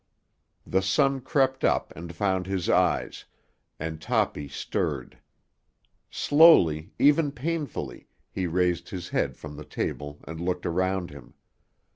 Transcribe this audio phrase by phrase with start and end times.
[0.65, 3.25] The sun crept up and found his eyes,
[3.79, 5.19] and Toppy stirred.
[6.09, 11.35] Slowly, even painfully, he raised his head from the table and looked around him.